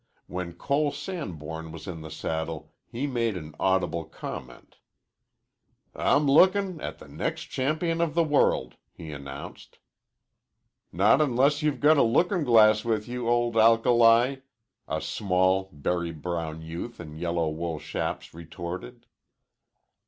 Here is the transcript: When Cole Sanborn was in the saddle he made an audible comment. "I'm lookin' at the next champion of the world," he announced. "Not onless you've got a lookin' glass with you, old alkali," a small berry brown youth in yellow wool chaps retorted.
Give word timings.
When 0.25 0.53
Cole 0.53 0.91
Sanborn 0.91 1.71
was 1.71 1.87
in 1.87 2.01
the 2.01 2.09
saddle 2.09 2.73
he 2.87 3.05
made 3.05 3.37
an 3.37 3.53
audible 3.59 4.03
comment. 4.03 4.77
"I'm 5.95 6.25
lookin' 6.25 6.81
at 6.81 6.97
the 6.97 7.07
next 7.07 7.43
champion 7.51 8.01
of 8.01 8.15
the 8.15 8.23
world," 8.23 8.77
he 8.91 9.11
announced. 9.11 9.77
"Not 10.91 11.21
onless 11.21 11.61
you've 11.61 11.79
got 11.81 11.97
a 11.97 12.01
lookin' 12.01 12.43
glass 12.43 12.83
with 12.83 13.07
you, 13.07 13.29
old 13.29 13.55
alkali," 13.55 14.37
a 14.87 15.01
small 15.01 15.69
berry 15.71 16.11
brown 16.11 16.63
youth 16.63 16.99
in 16.99 17.15
yellow 17.15 17.49
wool 17.49 17.79
chaps 17.79 18.33
retorted. 18.33 19.05